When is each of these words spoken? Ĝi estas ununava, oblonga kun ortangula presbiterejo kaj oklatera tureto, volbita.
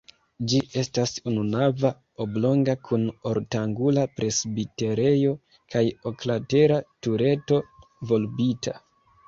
Ĝi 0.51 0.59
estas 0.83 1.11
ununava, 1.31 1.91
oblonga 2.25 2.75
kun 2.89 3.03
ortangula 3.33 4.07
presbiterejo 4.21 5.37
kaj 5.77 5.85
oklatera 6.15 6.83
tureto, 7.07 7.63
volbita. 8.13 8.79